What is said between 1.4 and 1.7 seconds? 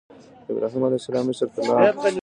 ته